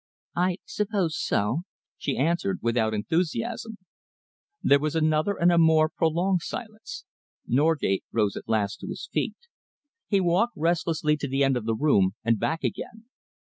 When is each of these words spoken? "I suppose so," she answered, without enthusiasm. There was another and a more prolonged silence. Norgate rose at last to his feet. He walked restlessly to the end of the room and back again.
"I 0.35 0.57
suppose 0.65 1.15
so," 1.15 1.61
she 1.95 2.17
answered, 2.17 2.57
without 2.63 2.95
enthusiasm. 2.95 3.77
There 4.63 4.79
was 4.79 4.95
another 4.95 5.35
and 5.39 5.51
a 5.51 5.59
more 5.59 5.89
prolonged 5.89 6.41
silence. 6.41 7.05
Norgate 7.45 8.03
rose 8.11 8.35
at 8.35 8.49
last 8.49 8.79
to 8.79 8.87
his 8.87 9.07
feet. 9.13 9.35
He 10.07 10.19
walked 10.19 10.53
restlessly 10.57 11.17
to 11.17 11.27
the 11.27 11.43
end 11.43 11.55
of 11.55 11.65
the 11.65 11.75
room 11.75 12.15
and 12.23 12.39
back 12.39 12.63
again. 12.63 13.05